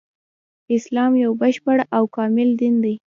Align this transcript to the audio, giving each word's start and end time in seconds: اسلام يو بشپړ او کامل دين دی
اسلام 0.75 1.11
يو 1.23 1.31
بشپړ 1.41 1.77
او 1.95 2.03
کامل 2.15 2.49
دين 2.59 2.75
دی 2.83 2.95